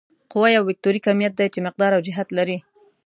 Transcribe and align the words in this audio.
قوه 0.31 0.47
یو 0.55 0.63
وکتوري 0.65 0.99
کمیت 1.07 1.33
دی 1.37 1.47
چې 1.53 1.59
مقدار 1.67 1.91
او 1.93 2.01
جهت 2.07 2.27
لري. 2.37 2.57